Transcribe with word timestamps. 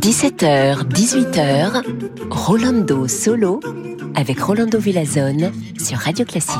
17h, 0.00 0.88
18h, 0.88 1.82
Rolando 2.30 3.08
Solo 3.08 3.60
avec 4.14 4.40
Rolando 4.40 4.78
Villazone 4.78 5.52
sur 5.78 5.98
Radio 5.98 6.24
Classique. 6.24 6.56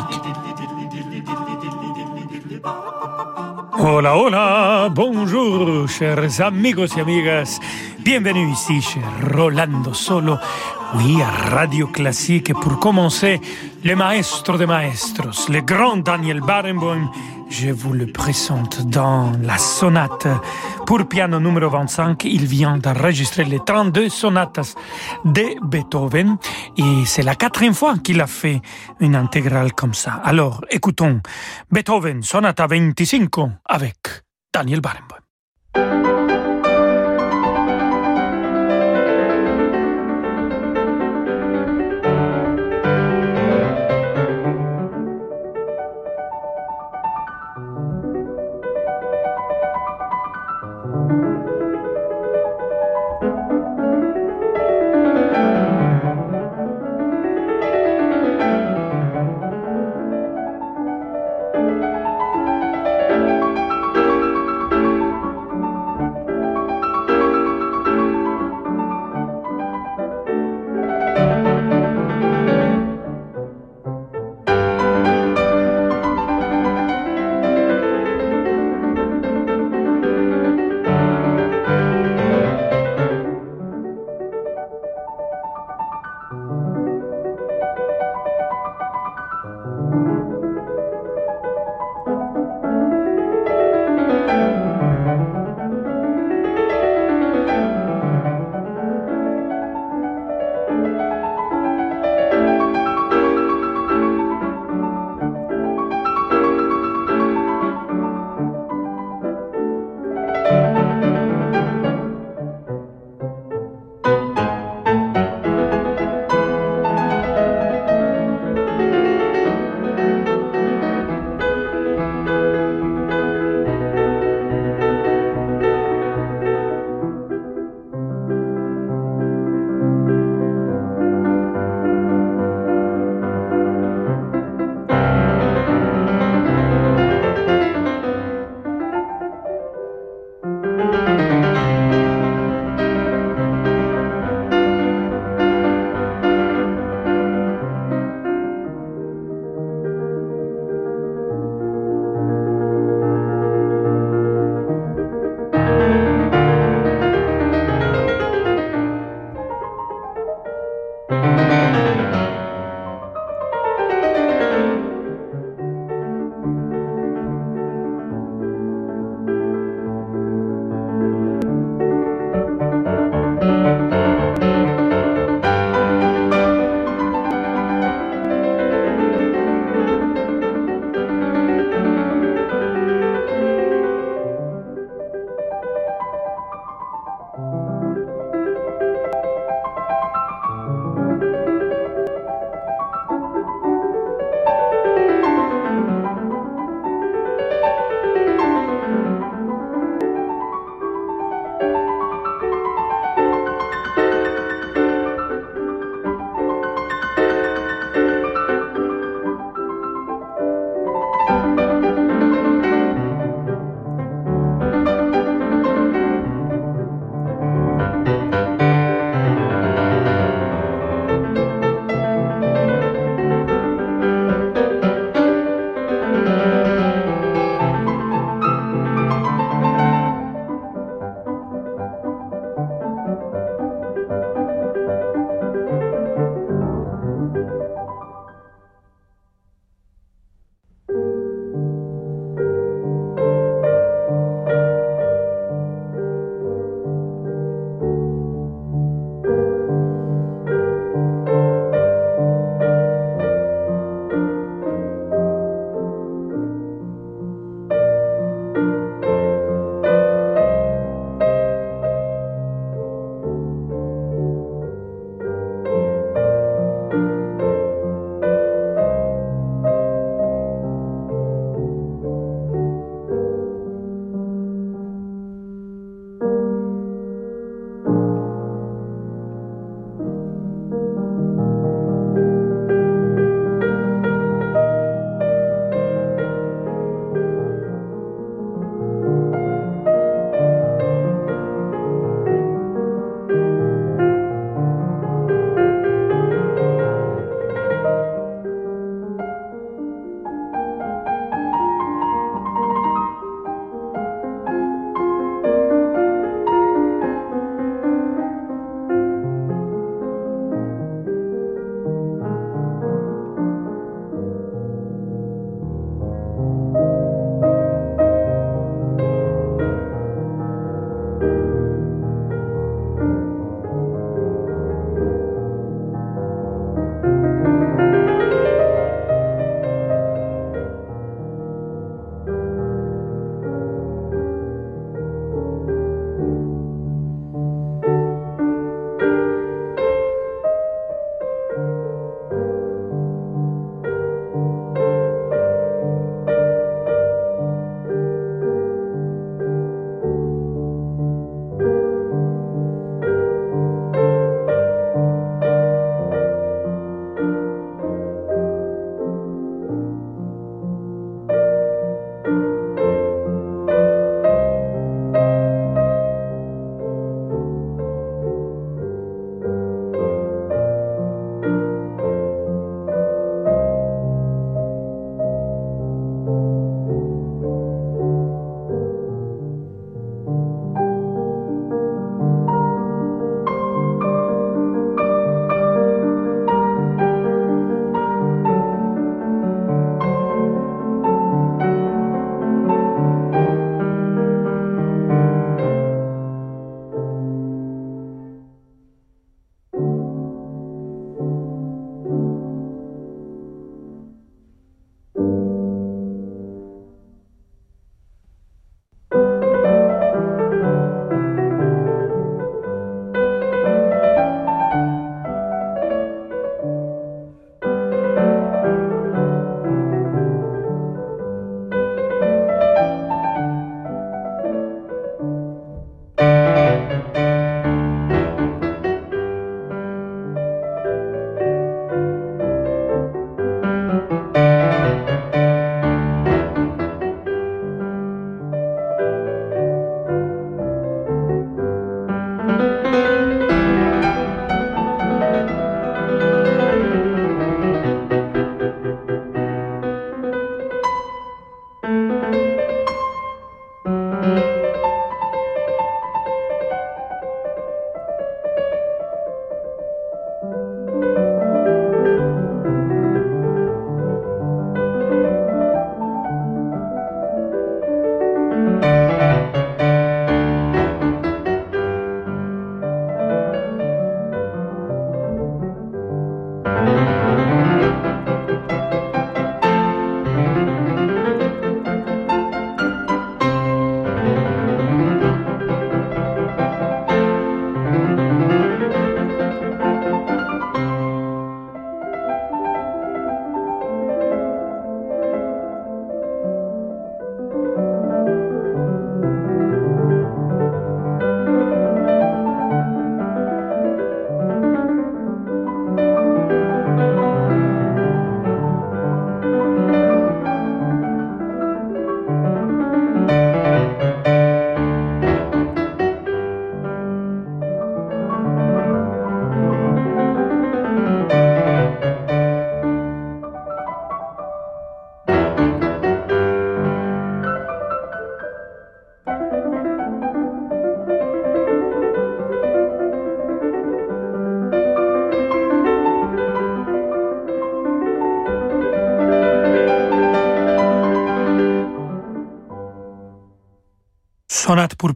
Hola, 3.78 4.18
hola, 4.18 4.88
bonjour, 4.90 5.88
chers 5.88 6.40
amigos 6.42 6.94
y 6.96 7.00
amigas. 7.00 7.58
Bienvenue 8.00 8.50
ici 8.50 8.82
chez 8.82 9.00
Rolando 9.34 9.94
Solo, 9.94 10.36
oui, 10.96 11.22
à 11.22 11.30
Radio 11.54 11.86
Classique. 11.86 12.52
pour 12.52 12.78
commencer, 12.78 13.40
le 13.82 13.96
maestro 13.96 14.58
de 14.58 14.66
maestros, 14.66 15.48
le 15.48 15.60
grand 15.60 15.96
Daniel 15.96 16.40
Barenboim, 16.40 17.10
je 17.48 17.70
vous 17.70 17.92
le 17.92 18.06
présente 18.06 18.86
dans 18.86 19.32
la 19.42 19.58
sonate 19.58 20.26
pour 20.86 21.06
piano 21.06 21.38
numéro 21.40 21.70
25. 21.70 22.24
Il 22.24 22.46
vient 22.46 22.78
d'enregistrer 22.78 23.44
les 23.44 23.60
32 23.60 24.08
sonates 24.08 24.76
de 25.24 25.44
Beethoven 25.64 26.36
et 26.76 27.04
c'est 27.04 27.22
la 27.22 27.34
quatrième 27.34 27.74
fois 27.74 27.98
qu'il 27.98 28.20
a 28.20 28.26
fait 28.26 28.60
une 29.00 29.14
intégrale 29.14 29.72
comme 29.72 29.94
ça. 29.94 30.20
Alors, 30.24 30.64
écoutons 30.70 31.20
Beethoven, 31.70 32.22
sonata 32.22 32.66
25 32.66 33.30
avec 33.66 33.96
Daniel 34.52 34.80
Barenboim. 34.80 36.15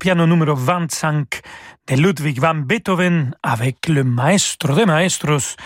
Piano 0.00 0.26
numéro 0.26 0.54
25 0.54 1.42
de 1.86 1.96
Ludwig 1.96 2.40
van 2.40 2.64
Beethoven 2.64 3.34
avec 3.42 3.86
le 3.86 4.02
maestro 4.02 4.74
des 4.74 4.86
maestros, 4.86 5.56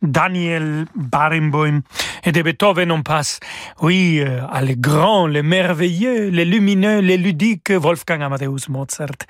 Daniel 0.00 0.86
Barenboim. 0.94 1.82
Et 2.24 2.32
de 2.32 2.40
Beethoven, 2.40 2.90
on 2.90 3.02
passe, 3.02 3.38
oui, 3.82 4.20
euh, 4.20 4.40
à 4.50 4.62
le 4.62 4.74
grand, 4.76 5.26
le 5.26 5.42
merveilleux, 5.42 6.30
le 6.30 6.44
lumineux, 6.44 7.02
le 7.02 7.16
ludique 7.16 7.70
Wolfgang 7.70 8.22
Amadeus 8.22 8.70
Mozart, 8.70 9.26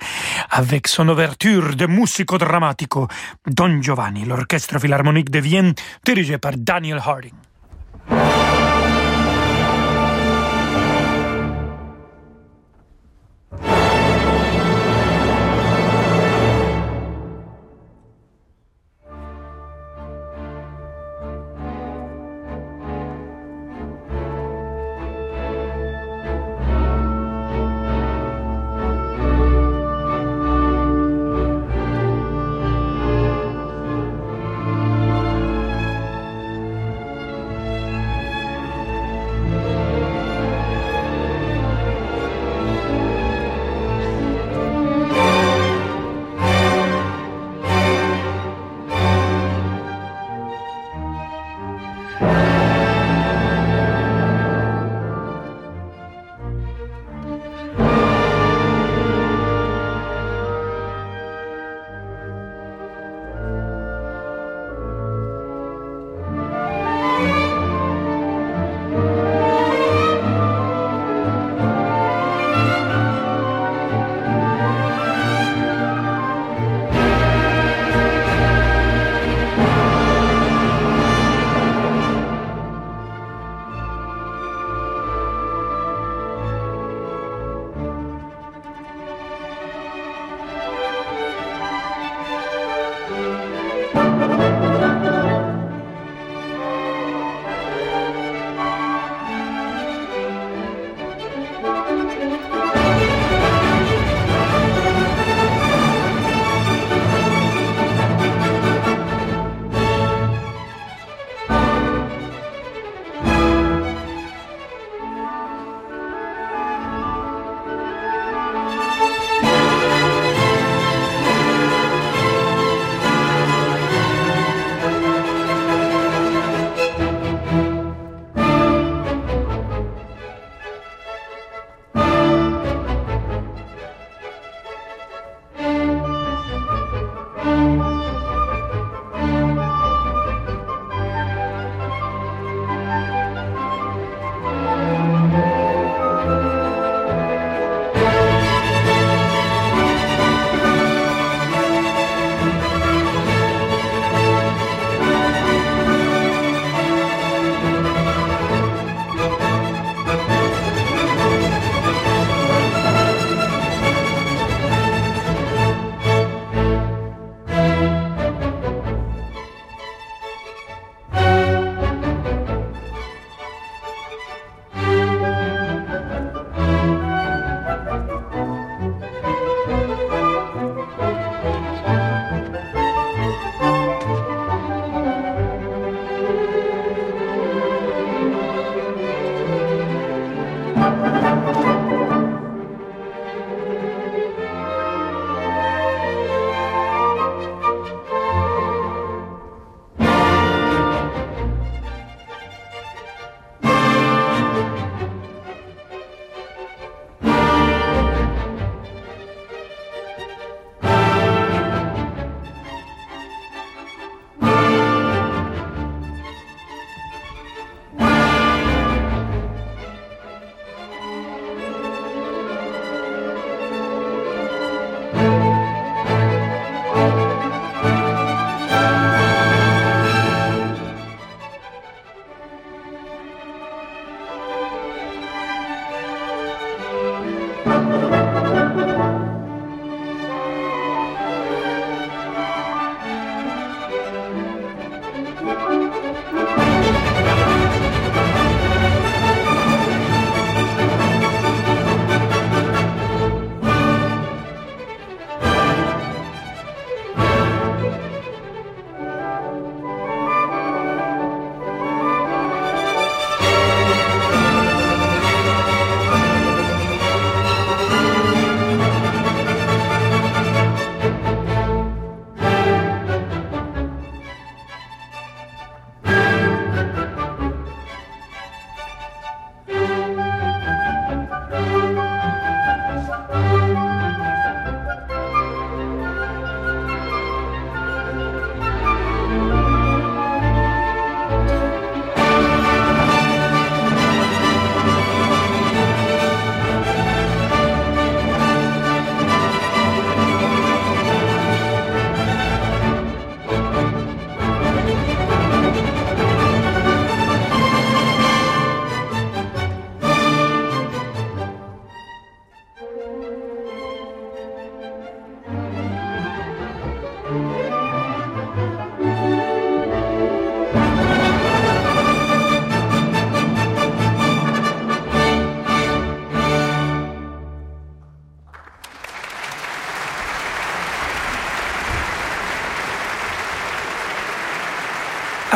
avec 0.49 0.87
son 0.87 1.09
ouverture 1.09 1.75
de 1.75 1.85
musico 1.85 2.37
drammatico 2.37 3.09
Don 3.45 3.81
Giovanni, 3.81 4.23
l'orchestre 4.23 4.79
philharmonique 4.79 5.29
de 5.29 5.39
Vienne, 5.39 5.73
dirigé 6.05 6.37
par 6.37 6.53
Daniel 6.55 7.01
Harding. 7.05 7.33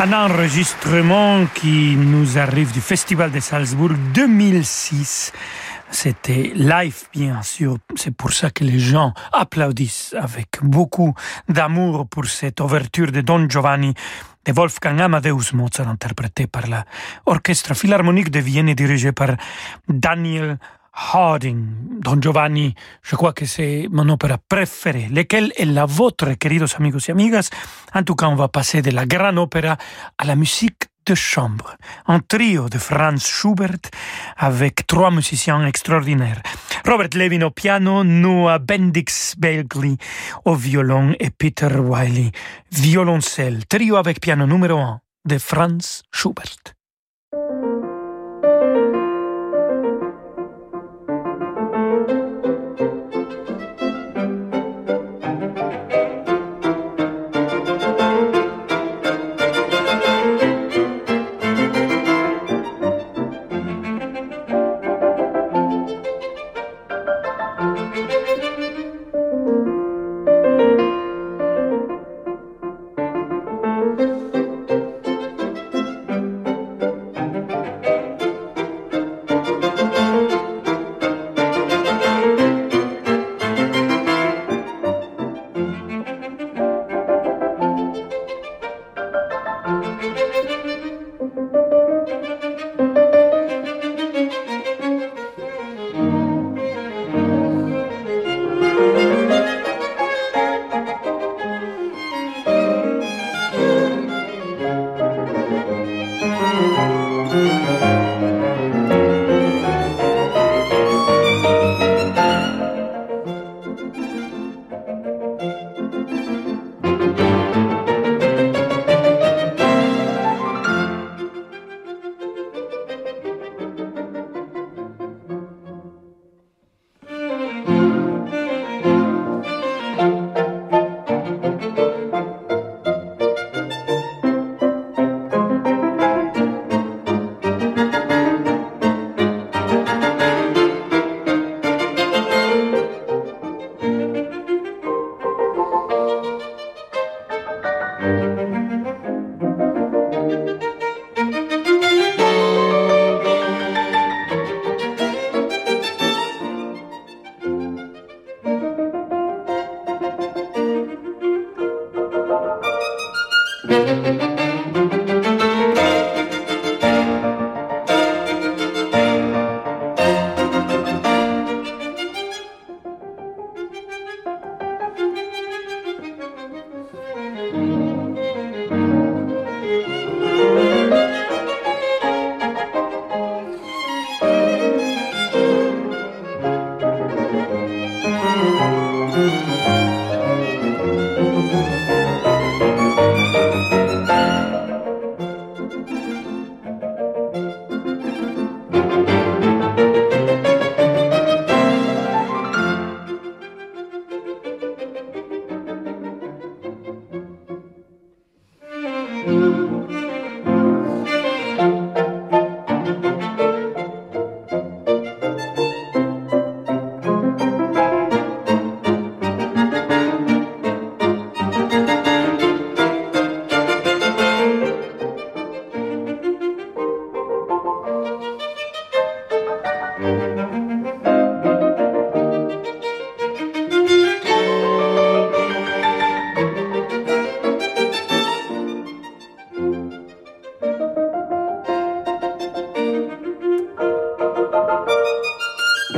Un 0.08 0.30
enregistrement 0.30 1.44
qui 1.54 1.94
nous 1.94 2.38
arrive 2.38 2.72
du 2.72 2.80
Festival 2.80 3.30
de 3.30 3.40
Salzbourg 3.40 3.90
2006. 4.14 5.32
C'était 5.90 6.52
live, 6.54 7.02
bien 7.12 7.42
sûr. 7.42 7.76
C'est 7.94 8.16
pour 8.16 8.32
ça 8.32 8.50
que 8.50 8.64
les 8.64 8.78
gens 8.78 9.12
applaudissent 9.34 10.14
avec 10.18 10.60
beaucoup 10.62 11.14
d'amour 11.46 12.06
pour 12.08 12.24
cette 12.24 12.58
ouverture 12.60 13.12
de 13.12 13.20
Don 13.20 13.50
Giovanni 13.50 13.92
de 14.46 14.52
Wolfgang 14.52 14.98
Amadeus 14.98 15.52
Mozart 15.52 15.88
interprétée 15.88 16.46
par 16.46 16.62
l'Orchestre 17.26 17.74
Philharmonique 17.74 18.30
de 18.30 18.38
Vienne 18.38 18.72
dirigé 18.72 19.12
par 19.12 19.36
Daniel 19.88 20.58
Harding, 20.98 22.00
Don 22.00 22.20
Giovanni, 22.20 22.74
je 23.02 23.14
crois 23.14 23.32
que 23.32 23.46
c'est 23.46 23.86
mon 23.90 24.08
opéra 24.08 24.36
préféré. 24.48 25.08
Lequel 25.10 25.52
est 25.56 25.64
la 25.64 25.86
vôtre, 25.86 26.32
queridos 26.38 26.74
amigos 26.76 27.06
y 27.08 27.12
amigas? 27.12 27.50
En 27.94 28.02
tout 28.02 28.16
cas, 28.16 28.26
on 28.26 28.34
va 28.34 28.48
passer 28.48 28.82
de 28.82 28.90
la 28.90 29.06
grande 29.06 29.38
opéra 29.38 29.76
à 30.18 30.24
la 30.24 30.34
musique 30.34 30.88
de 31.06 31.14
chambre. 31.14 31.76
Un 32.06 32.18
trio 32.20 32.68
de 32.68 32.78
Franz 32.78 33.24
Schubert 33.24 33.90
avec 34.36 34.86
trois 34.86 35.10
musiciens 35.10 35.64
extraordinaires. 35.66 36.42
Robert 36.84 37.14
Levin 37.14 37.42
au 37.42 37.50
piano, 37.50 38.04
Noah 38.04 38.58
Bendix 38.58 39.34
Belgli 39.38 39.96
au 40.44 40.54
violon 40.54 41.14
et 41.20 41.30
Peter 41.30 41.74
Wiley 41.78 42.32
violoncelle. 42.72 43.64
Trio 43.66 43.96
avec 43.96 44.20
piano 44.20 44.46
numéro 44.46 44.78
un 44.78 45.00
de 45.24 45.38
Franz 45.38 46.02
Schubert. 46.12 46.77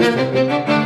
Música 0.01 0.80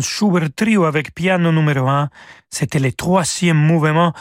Schubert 0.00 0.48
Trio 0.54 0.84
avec 0.84 1.14
piano 1.14 1.52
numéro 1.52 1.88
1. 1.88 2.08
C'était 2.50 2.78
le 2.78 2.92
troisième 2.92 3.56
mouvement 3.56 4.12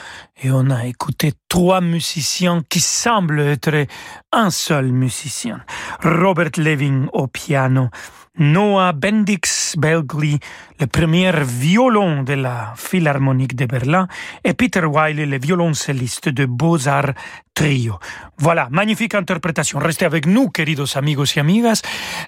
et 0.43 0.51
on 0.51 0.69
a 0.69 0.85
écouté 0.85 1.33
trois 1.47 1.81
musiciens 1.81 2.61
qui 2.69 2.79
semblent 2.79 3.39
être 3.39 3.85
un 4.31 4.49
seul 4.49 4.91
musicien. 4.91 5.63
Robert 6.03 6.51
Levin 6.57 7.07
au 7.13 7.27
piano, 7.27 7.89
Noah 8.37 8.93
Bendix 8.93 9.75
Belgli, 9.77 10.39
le 10.79 10.87
premier 10.87 11.31
violon 11.43 12.23
de 12.23 12.33
la 12.33 12.73
Philharmonique 12.75 13.55
de 13.55 13.65
Berlin, 13.65 14.07
et 14.43 14.53
Peter 14.53 14.85
Wiley, 14.85 15.25
le 15.25 15.39
violoncelliste 15.39 16.29
de 16.29 16.45
Beaux-Arts 16.45 17.13
Trio. 17.53 17.99
Voilà, 18.37 18.67
magnifique 18.71 19.15
interprétation. 19.15 19.79
Restez 19.79 20.05
avec 20.05 20.25
nous, 20.25 20.49
queridos 20.49 20.95
amigos 20.95 21.35
y 21.35 21.39
amigas. 21.39 21.81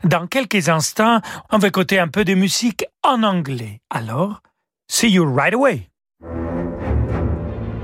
Dans 0.04 0.28
quelques 0.28 0.70
instants, 0.70 1.22
on 1.52 1.58
va 1.58 1.68
écouter 1.68 2.00
un 2.00 2.08
peu 2.08 2.26
de 2.26 2.34
musique 2.34 2.86
en 3.04 3.24
anglais. 3.24 3.82
Alors, 3.90 4.42
see 4.88 5.12
you 5.12 5.26
right 5.26 5.54
away. 5.54 5.90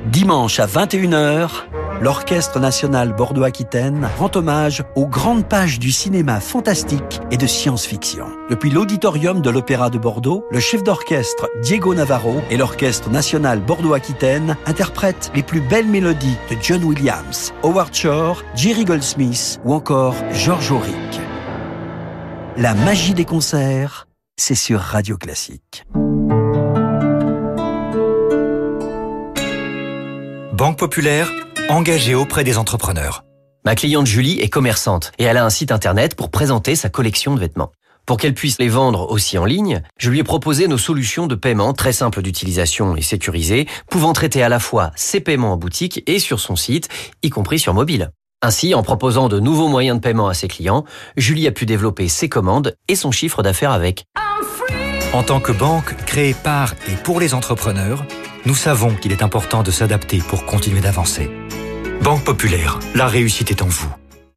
Dimanche 0.07 0.59
à 0.59 0.65
21h, 0.65 1.49
l'Orchestre 2.01 2.59
national 2.59 3.13
Bordeaux-Aquitaine 3.13 4.09
rend 4.17 4.31
hommage 4.35 4.83
aux 4.95 5.07
grandes 5.07 5.47
pages 5.47 5.79
du 5.79 5.91
cinéma 5.91 6.39
fantastique 6.39 7.19
et 7.31 7.37
de 7.37 7.47
science-fiction. 7.47 8.27
Depuis 8.49 8.69
l'auditorium 8.69 9.41
de 9.41 9.49
l'Opéra 9.49 9.89
de 9.89 9.97
Bordeaux, 9.97 10.45
le 10.51 10.59
chef 10.59 10.83
d'orchestre 10.83 11.49
Diego 11.61 11.93
Navarro 11.95 12.41
et 12.49 12.57
l'Orchestre 12.57 13.09
national 13.09 13.59
Bordeaux-Aquitaine 13.59 14.57
interprètent 14.65 15.31
les 15.35 15.43
plus 15.43 15.61
belles 15.61 15.87
mélodies 15.87 16.37
de 16.49 16.57
John 16.61 16.83
Williams, 16.83 17.53
Howard 17.63 17.93
Shore, 17.93 18.43
Jerry 18.55 18.85
Goldsmith 18.85 19.59
ou 19.63 19.73
encore 19.73 20.15
George 20.31 20.71
Auric. 20.71 21.19
La 22.57 22.73
magie 22.73 23.13
des 23.13 23.25
concerts, 23.25 24.07
c'est 24.37 24.55
sur 24.55 24.79
Radio 24.79 25.17
Classique. 25.17 25.85
Banque 30.53 30.79
Populaire, 30.79 31.29
engagée 31.69 32.15
auprès 32.15 32.43
des 32.43 32.57
entrepreneurs. 32.57 33.23
Ma 33.65 33.75
cliente 33.75 34.05
Julie 34.05 34.39
est 34.39 34.49
commerçante 34.49 35.11
et 35.17 35.23
elle 35.23 35.37
a 35.37 35.45
un 35.45 35.49
site 35.49 35.71
internet 35.71 36.15
pour 36.15 36.29
présenter 36.29 36.75
sa 36.75 36.89
collection 36.89 37.33
de 37.33 37.39
vêtements. 37.39 37.71
Pour 38.05 38.17
qu'elle 38.17 38.35
puisse 38.35 38.59
les 38.59 38.69
vendre 38.69 39.09
aussi 39.09 39.39
en 39.39 39.45
ligne, 39.45 39.81
je 39.97 40.11
lui 40.11 40.19
ai 40.19 40.23
proposé 40.23 40.67
nos 40.67 40.77
solutions 40.77 41.25
de 41.25 41.33
paiement 41.33 41.73
très 41.73 41.91
simples 41.91 42.21
d'utilisation 42.21 42.95
et 42.95 43.01
sécurisées, 43.01 43.67
pouvant 43.89 44.13
traiter 44.13 44.43
à 44.43 44.49
la 44.49 44.59
fois 44.59 44.91
ses 44.95 45.21
paiements 45.21 45.53
en 45.53 45.57
boutique 45.57 46.03
et 46.05 46.19
sur 46.19 46.39
son 46.39 46.55
site, 46.55 46.87
y 47.23 47.31
compris 47.31 47.57
sur 47.57 47.73
mobile. 47.73 48.11
Ainsi, 48.43 48.75
en 48.75 48.83
proposant 48.83 49.27
de 49.27 49.39
nouveaux 49.39 49.69
moyens 49.69 49.97
de 49.97 50.03
paiement 50.03 50.27
à 50.27 50.35
ses 50.35 50.47
clients, 50.47 50.85
Julie 51.17 51.47
a 51.47 51.51
pu 51.51 51.65
développer 51.65 52.07
ses 52.09 52.29
commandes 52.29 52.75
et 52.87 52.95
son 52.95 53.09
chiffre 53.09 53.41
d'affaires 53.41 53.71
avec. 53.71 54.05
En 55.13 55.23
tant 55.23 55.39
que 55.39 55.51
banque 55.51 55.95
créée 56.05 56.35
par 56.35 56.75
et 56.87 56.95
pour 56.95 57.19
les 57.19 57.33
entrepreneurs, 57.33 58.05
nous 58.45 58.55
savons 58.55 58.93
qu'il 58.95 59.11
est 59.11 59.23
important 59.23 59.63
de 59.63 59.71
s'adapter 59.71 60.19
pour 60.19 60.45
continuer 60.45 60.81
d'avancer. 60.81 61.29
Banque 62.01 62.23
Populaire, 62.23 62.79
la 62.93 63.07
réussite 63.07 63.51
est 63.51 63.61
en 63.61 63.67
vous. 63.67 63.89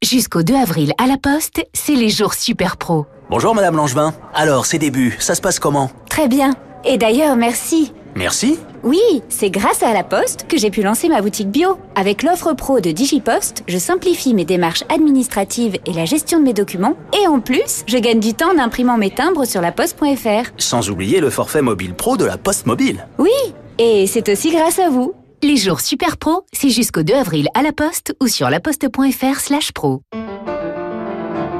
Jusqu'au 0.03 0.42
2 0.42 0.55
avril 0.55 0.92
à 0.99 1.07
la 1.07 1.16
Poste, 1.18 1.66
c'est 1.75 1.94
les 1.94 2.09
jours 2.09 2.35
super 2.35 2.77
pro. 2.77 3.07
Bonjour 3.31 3.55
Madame 3.55 3.77
Langevin. 3.77 4.14
Alors, 4.33 4.64
ces 4.64 4.79
débuts, 4.79 5.16
ça 5.18 5.35
se 5.35 5.40
passe 5.40 5.59
comment? 5.59 5.90
Très 6.09 6.29
bien. 6.29 6.55
Et 6.85 6.97
d'ailleurs, 6.97 7.37
merci. 7.37 7.92
Merci 8.14 8.59
Oui, 8.83 9.23
c'est 9.29 9.51
grâce 9.51 9.83
à 9.83 9.92
la 9.92 10.03
Poste 10.05 10.47
que 10.49 10.57
j'ai 10.57 10.71
pu 10.71 10.83
lancer 10.83 11.09
ma 11.09 11.21
boutique 11.21 11.51
bio. 11.51 11.79
Avec 11.94 12.23
l'offre 12.23 12.53
pro 12.55 12.81
de 12.81 12.90
DigiPost, 12.90 13.64
je 13.68 13.77
simplifie 13.77 14.35
mes 14.35 14.44
démarches 14.44 14.85
administratives 14.88 15.77
et 15.85 15.92
la 15.92 16.05
gestion 16.05 16.38
de 16.38 16.44
mes 16.44 16.55
documents. 16.55 16.97
Et 17.23 17.27
en 17.27 17.40
plus, 17.40 17.85
je 17.87 17.99
gagne 17.99 18.21
du 18.21 18.35
temps 18.35 18.51
en 18.55 18.59
imprimant 18.59 18.97
mes 18.97 19.11
timbres 19.11 19.44
sur 19.44 19.61
la 19.61 19.73
poste.fr. 19.73 20.51
Sans 20.57 20.88
oublier 20.90 21.21
le 21.21 21.31
forfait 21.31 21.62
mobile 21.62 21.94
pro 21.94 22.16
de 22.16 22.25
la 22.25 22.38
Poste 22.38 22.66
Mobile. 22.66 23.07
Oui, 23.18 23.31
et 23.79 24.07
c'est 24.07 24.29
aussi 24.29 24.51
grâce 24.51 24.79
à 24.79 24.91
vous. 24.91 25.14
Les 25.43 25.57
jours 25.57 25.81
super 25.81 26.17
pro, 26.17 26.45
c'est 26.53 26.71
jusqu'au 26.71 27.03
2 27.03 27.14
avril 27.14 27.49
à 27.55 27.62
la 27.62 27.73
Poste 27.73 28.14
ou 28.21 28.27
sur 28.27 28.51
laposte.fr 28.51 29.41
slash 29.41 29.73
pro. 29.73 30.03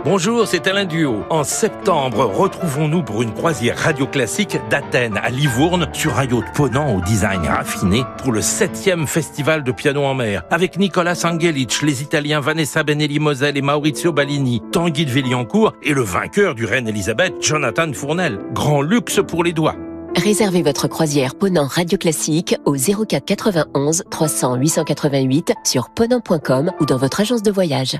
Bonjour, 0.05 0.47
c'est 0.47 0.67
Alain 0.67 0.87
Duo. 0.87 1.25
En 1.29 1.45
septembre, 1.45 2.25
retrouvons-nous 2.25 3.03
pour 3.03 3.21
une 3.21 3.35
croisière 3.35 3.77
radio 3.77 4.07
classique 4.07 4.57
d'Athènes 4.71 5.19
à 5.23 5.29
Livourne 5.29 5.89
sur 5.93 6.19
un 6.19 6.25
yacht 6.25 6.55
ponant 6.55 6.97
au 6.97 7.03
design 7.03 7.43
raffiné 7.47 8.05
pour 8.17 8.33
le 8.33 8.41
7e 8.41 9.07
festival 9.07 9.63
de 9.63 9.71
piano 9.71 10.03
en 10.05 10.15
mer 10.15 10.45
avec 10.51 10.79
Nicolas 10.79 11.21
Angelic, 11.25 11.83
les 11.83 12.03
Italiens 12.03 12.41
Vanessa 12.41 12.83
Benelli 12.83 13.19
Moselle 13.19 13.59
et 13.59 13.63
Maurizio 13.63 14.13
Ballini, 14.13 14.63
Tanguy 14.73 15.05
de 15.05 15.11
Villiancourt 15.11 15.75
et 15.83 15.93
le 15.93 16.03
vainqueur 16.03 16.55
du 16.55 16.65
Reine 16.65 16.89
Elisabeth, 16.89 17.35
Jonathan 17.43 17.93
Fournel. 17.93 18.39
Grand 18.55 18.81
luxe 18.81 19.21
pour 19.27 19.45
les 19.45 19.53
doigts. 19.53 19.77
Réservez 20.17 20.63
votre 20.63 20.89
croisière 20.89 21.35
Ponant 21.35 21.67
Radio 21.67 21.99
Classique 21.99 22.57
au 22.65 22.75
04 22.75 23.25
91 23.25 24.05
300 24.11 24.57
888 24.57 25.53
sur 25.65 25.91
ponant.com 25.91 26.73
ou 26.81 26.87
dans 26.87 26.97
votre 26.97 27.21
agence 27.21 27.43
de 27.43 27.51
voyage. 27.51 27.99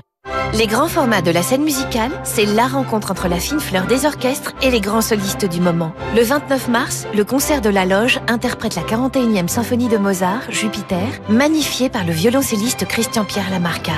Les 0.53 0.65
grands 0.65 0.87
formats 0.87 1.21
de 1.21 1.29
la 1.29 1.43
scène 1.43 1.63
musicale, 1.63 2.11
c'est 2.23 2.45
la 2.45 2.67
rencontre 2.67 3.11
entre 3.11 3.27
la 3.27 3.37
fine 3.37 3.59
fleur 3.59 3.85
des 3.85 4.05
orchestres 4.05 4.53
et 4.63 4.71
les 4.71 4.81
grands 4.81 5.01
solistes 5.01 5.45
du 5.45 5.61
moment. 5.61 5.93
Le 6.15 6.23
29 6.23 6.69
mars, 6.69 7.05
le 7.15 7.23
concert 7.23 7.61
de 7.61 7.69
la 7.69 7.85
Loge 7.85 8.19
interprète 8.27 8.75
la 8.75 8.81
41e 8.81 9.47
symphonie 9.47 9.89
de 9.89 9.97
Mozart, 9.97 10.49
Jupiter, 10.49 11.07
magnifiée 11.29 11.89
par 11.89 12.03
le 12.03 12.13
violoncelliste 12.13 12.85
Christian-Pierre 12.85 13.51
Lamarca. 13.51 13.93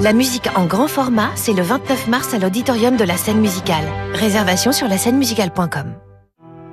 La 0.00 0.12
musique 0.12 0.48
en 0.56 0.66
grand 0.66 0.88
format, 0.88 1.30
c'est 1.36 1.54
le 1.54 1.62
29 1.62 2.08
mars 2.08 2.34
à 2.34 2.38
l'auditorium 2.38 2.96
de 2.96 3.04
la 3.04 3.16
scène 3.16 3.40
musicale. 3.40 3.84
Réservation 4.14 4.72
sur 4.72 4.88
la 4.88 4.98
scène 4.98 5.16
musicale.com. 5.16 5.94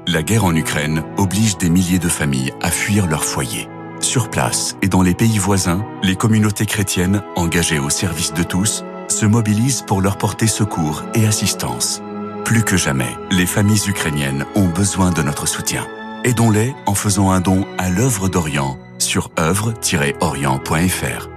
La 0.05 0.21
guerre 0.21 0.43
en 0.43 0.53
Ukraine 0.53 1.01
oblige 1.17 1.57
des 1.57 1.69
milliers 1.69 1.99
de 1.99 2.09
familles 2.09 2.51
à 2.61 2.71
fuir 2.71 3.07
leur 3.07 3.23
foyer. 3.23 3.69
Sur 4.01 4.29
place 4.29 4.75
et 4.81 4.89
dans 4.89 5.01
les 5.01 5.13
pays 5.13 5.37
voisins, 5.37 5.85
les 6.03 6.17
communautés 6.17 6.65
chrétiennes, 6.65 7.23
engagées 7.37 7.79
au 7.79 7.89
service 7.89 8.33
de 8.33 8.43
tous, 8.43 8.83
se 9.07 9.25
mobilisent 9.25 9.81
pour 9.81 10.01
leur 10.01 10.17
porter 10.17 10.47
secours 10.47 11.03
et 11.15 11.25
assistance. 11.25 12.01
Plus 12.43 12.63
que 12.63 12.75
jamais, 12.75 13.15
les 13.31 13.45
familles 13.45 13.87
ukrainiennes 13.87 14.45
ont 14.55 14.67
besoin 14.67 15.11
de 15.11 15.21
notre 15.21 15.47
soutien. 15.47 15.87
Aidons-les 16.25 16.75
en 16.85 16.95
faisant 16.95 17.31
un 17.31 17.39
don 17.39 17.65
à 17.77 17.89
l'œuvre 17.89 18.27
d'Orient 18.27 18.77
sur 18.99 19.31
œuvre-orient.fr. 19.39 21.29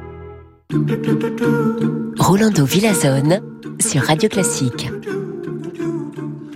Rolando 2.18 2.64
Villazone 2.64 3.40
sur 3.80 4.02
Radio 4.02 4.28
Classique. 4.28 4.90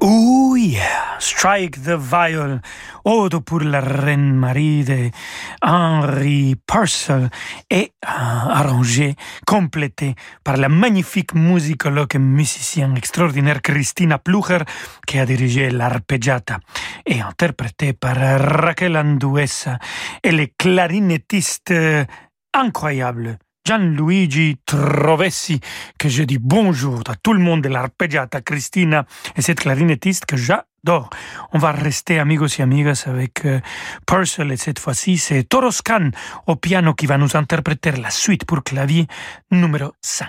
Oh 0.00 0.54
yeah, 0.56 1.18
strike 1.18 1.82
the 1.82 1.96
viol, 1.96 2.60
Odo 3.04 3.40
pour 3.40 3.60
la 3.60 3.80
reine 3.80 4.34
Marie 4.34 4.84
de 4.84 5.10
Henry 5.62 6.56
Purcell 6.66 7.30
et 7.70 7.92
euh, 8.04 8.08
arrangé, 8.08 9.14
complété 9.46 10.14
par 10.42 10.56
la 10.56 10.68
magnifique 10.68 11.34
musicologue 11.34 12.16
et 12.16 12.18
musicienne 12.18 12.96
extraordinaire 12.96 13.62
Christina 13.62 14.18
Plucher 14.18 14.64
qui 15.06 15.18
a 15.18 15.24
dirigé 15.24 15.70
l'arpeggiata 15.70 16.58
et 17.06 17.20
interprété 17.20 17.94
par 17.94 18.16
Raquel 18.16 18.96
Anduesa 18.96 19.78
et 20.22 20.32
les 20.32 20.52
clarinettistes 20.58 21.70
euh, 21.70 22.04
incroyables. 22.52 23.38
Gianluigi 23.66 24.58
Trovessi, 24.66 25.58
que 25.98 26.10
je 26.10 26.22
dis 26.22 26.36
bonjour 26.38 27.02
à 27.08 27.14
tout 27.14 27.32
le 27.32 27.38
monde 27.38 27.62
de 27.62 27.70
l'arpeggiata, 27.70 28.42
Christina 28.42 29.06
et 29.36 29.40
cette 29.40 29.60
clarinettiste 29.60 30.26
que 30.26 30.36
j'adore. 30.36 31.08
On 31.54 31.58
va 31.58 31.72
rester 31.72 32.18
amigos 32.18 32.58
et 32.58 32.62
amigas 32.62 33.04
avec 33.06 33.46
euh, 33.46 33.60
Purcell 34.06 34.52
et 34.52 34.58
cette 34.58 34.78
fois-ci 34.78 35.16
c'est 35.16 35.44
Toroscan 35.44 36.10
au 36.46 36.56
piano 36.56 36.92
qui 36.92 37.06
va 37.06 37.16
nous 37.16 37.36
interpréter 37.36 37.92
la 37.92 38.10
suite 38.10 38.44
pour 38.44 38.62
clavier 38.62 39.06
numéro 39.50 39.92
5. 40.02 40.28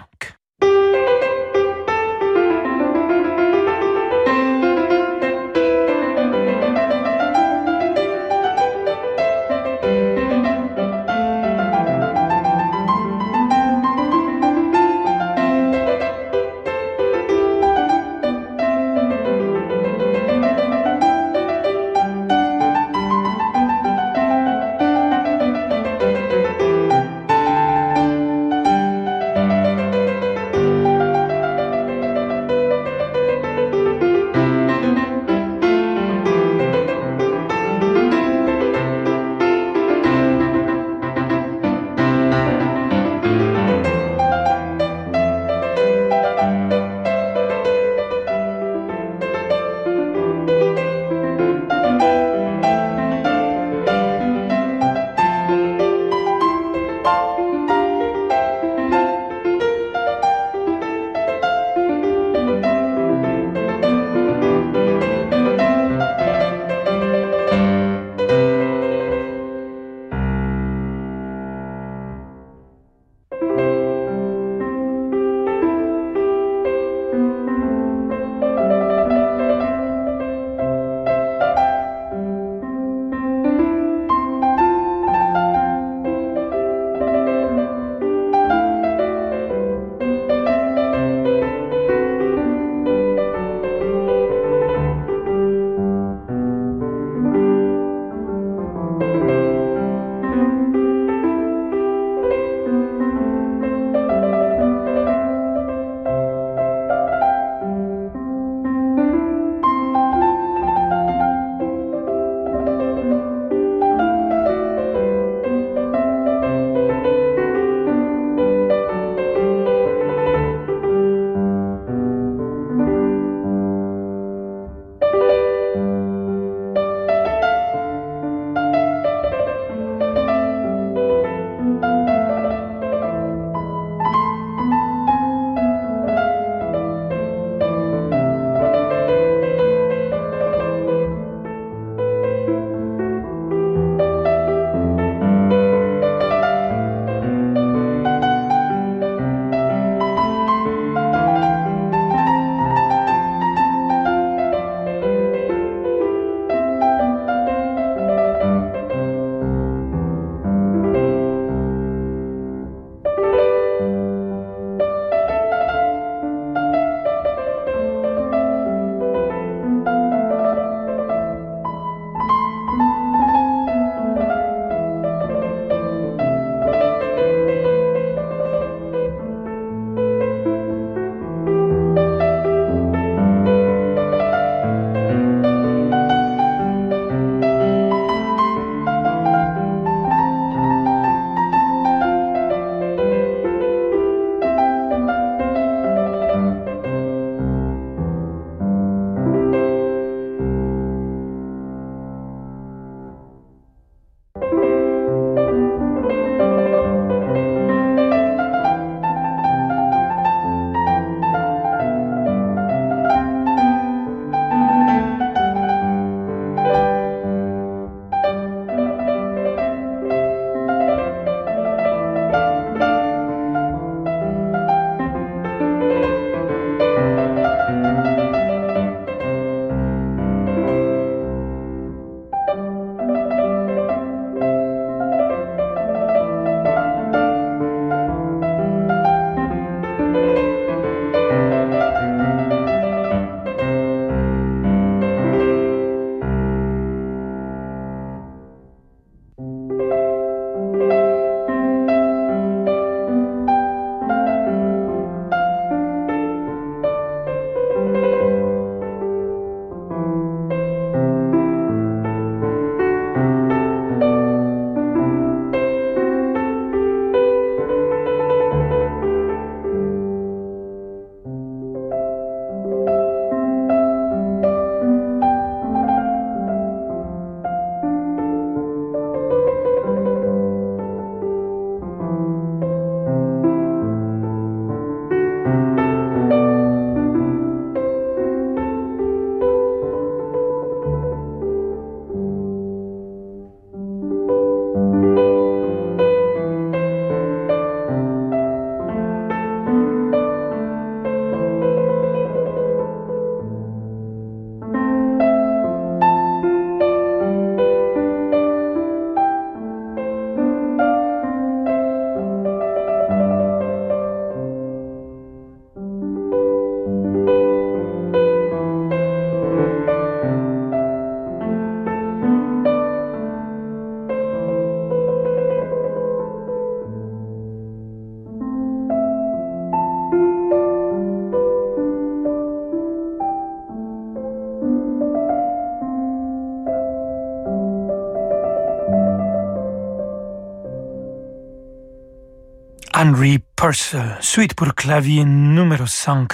Henry 342.98 343.39
Purcell, 343.58 344.16
suite 344.22 344.54
pour 344.54 344.74
clavier 344.74 345.26
numéro 345.26 345.86
5, 345.86 346.32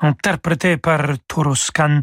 interprété 0.00 0.76
par 0.76 1.00
Toroscan 1.26 2.02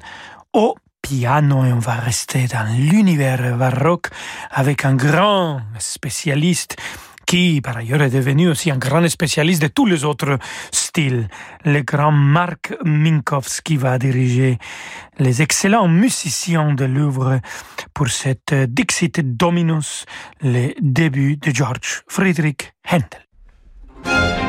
au 0.54 0.76
piano 1.04 1.64
et 1.66 1.72
on 1.72 1.78
va 1.78 1.94
rester 1.94 2.48
dans 2.48 2.68
l'univers 2.76 3.56
baroque 3.58 4.08
avec 4.50 4.86
un 4.86 4.96
grand 4.96 5.62
spécialiste 5.78 6.78
qui 7.28 7.62
par 7.62 7.78
ailleurs 7.78 8.02
est 8.02 8.10
devenu 8.10 8.50
aussi 8.50 8.72
un 8.72 8.78
grand 8.78 9.08
spécialiste 9.08 9.62
de 9.62 9.68
tous 9.68 9.86
les 9.86 10.04
autres 10.04 10.40
styles. 10.72 11.28
Le 11.64 11.82
grand 11.82 12.12
Marc 12.12 12.74
Minkowski 12.84 13.78
va 13.78 14.00
diriger 14.00 14.58
les 15.20 15.44
excellents 15.44 15.88
musiciens 15.88 16.74
de 16.74 16.86
Louvre 16.86 17.40
pour 17.94 18.10
cette 18.10 18.56
Dixit 18.56 19.38
Dominus, 19.38 20.08
le 20.42 20.74
début 20.82 21.38
de 21.38 21.54
George 21.54 22.02
Friedrich 22.08 22.74
Handel. 22.92 23.31
Dixit, 24.04 24.41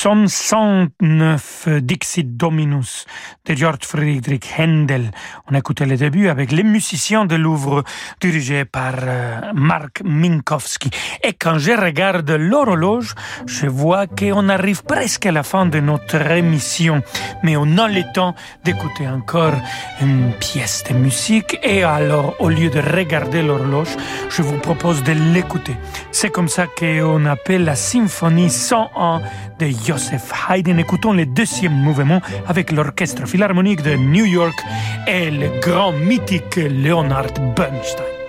69 0.00 1.38
Dixit 1.68 2.36
Dominus 2.36 3.06
de 3.46 3.54
George 3.54 3.84
Friedrich 3.84 4.46
Händel. 4.58 5.10
On 5.50 5.54
écoutait 5.54 5.86
le 5.86 5.96
début 5.96 6.28
avec 6.28 6.52
les 6.52 6.62
musiciens 6.62 7.24
de 7.24 7.36
Louvre 7.36 7.84
dirigés 8.20 8.64
par 8.64 8.94
euh, 9.02 9.40
Marc 9.54 10.02
Minkowski. 10.04 10.90
Et 11.22 11.32
quand 11.32 11.58
je 11.58 11.72
regarde 11.72 12.30
l'horloge, 12.30 13.14
je 13.46 13.66
vois 13.66 14.06
qu'on 14.06 14.48
arrive 14.48 14.84
presque 14.84 15.26
à 15.26 15.32
la 15.32 15.42
fin 15.42 15.66
de 15.66 15.80
notre 15.80 16.20
émission. 16.30 17.02
Mais 17.42 17.56
on 17.56 17.78
a 17.78 17.88
le 17.88 18.02
temps 18.12 18.34
d'écouter 18.64 19.08
encore 19.08 19.54
une 20.00 20.32
pièce 20.38 20.84
de 20.88 20.94
musique. 20.94 21.58
Et 21.62 21.82
alors, 21.82 22.34
au 22.38 22.48
lieu 22.48 22.70
de 22.70 22.80
regarder 22.80 23.42
l'horloge, 23.42 23.96
je 24.28 24.42
vous 24.42 24.58
propose 24.58 25.02
de 25.02 25.12
l'écouter. 25.12 25.76
C'est 26.12 26.30
comme 26.30 26.48
ça 26.48 26.66
qu'on 26.66 27.24
appelle 27.26 27.64
la 27.64 27.76
symphonie 27.76 28.50
101 28.50 29.22
de 29.58 29.66
Joseph 29.86 30.32
Haydn. 30.48 30.78
Écoutons 30.78 31.12
le 31.12 31.26
mouvement 31.68 32.20
avec 32.46 32.72
l'orchestre 32.72 33.26
philharmonique 33.26 33.82
de 33.82 33.96
New 33.96 34.24
York 34.24 34.58
et 35.06 35.30
le 35.30 35.60
grand 35.60 35.92
mythique 35.92 36.56
Leonard 36.56 37.34
Bernstein. 37.56 38.19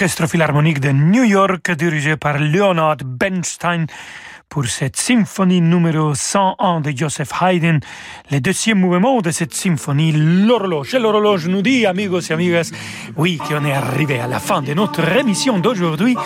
l'Orchestre 0.00 0.28
Philharmonique 0.28 0.78
de 0.78 0.90
New 0.90 1.24
York 1.24 1.72
dirigé 1.72 2.16
par 2.16 2.38
Leonard 2.38 2.98
Bernstein 3.04 3.86
pour 4.48 4.64
cette 4.66 4.96
symphonie 4.96 5.60
numéro 5.60 6.14
101 6.14 6.82
de 6.82 6.92
Joseph 6.96 7.32
Haydn, 7.42 7.80
le 8.30 8.40
deuxième 8.40 8.78
mouvement 8.78 9.20
de 9.20 9.32
cette 9.32 9.52
symphonie, 9.54 10.12
l'horloge. 10.12 10.94
L'horloge 10.94 11.48
nous 11.48 11.62
dit, 11.62 11.84
amigos 11.84 12.20
et 12.20 12.32
amigas, 12.32 12.70
oui, 13.16 13.38
qu'on 13.38 13.64
est 13.64 13.72
arrivé 13.72 14.20
à 14.20 14.28
la 14.28 14.38
fin 14.38 14.62
de 14.62 14.72
notre 14.72 15.02
émission 15.16 15.58
d'aujourd'hui. 15.58 16.16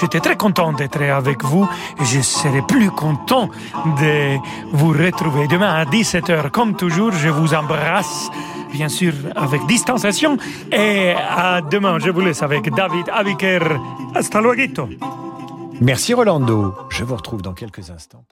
J'étais 0.00 0.18
très 0.18 0.36
content 0.36 0.72
d'être 0.72 1.00
avec 1.00 1.44
vous 1.44 1.68
et 2.00 2.04
je 2.04 2.22
serai 2.22 2.62
plus 2.62 2.90
content 2.90 3.48
de 4.00 4.38
vous 4.72 4.90
retrouver 4.90 5.46
demain 5.46 5.72
à 5.72 5.84
17h. 5.84 6.50
Comme 6.50 6.74
toujours, 6.74 7.12
je 7.12 7.28
vous 7.28 7.54
embrasse 7.54 8.28
bien 8.72 8.88
sûr 8.88 9.12
avec 9.36 9.64
distanciation. 9.66 10.36
Et 10.72 11.12
à 11.16 11.60
demain, 11.60 11.98
je 11.98 12.10
vous 12.10 12.20
laisse 12.20 12.42
avec 12.42 12.72
David 12.74 13.08
Aviker. 13.12 13.60
Hasta 14.14 14.40
luego. 14.40 14.88
Merci 15.80 16.14
Rolando. 16.14 16.74
Je 16.90 17.04
vous 17.04 17.16
retrouve 17.16 17.42
dans 17.42 17.54
quelques 17.54 17.90
instants. 17.90 18.24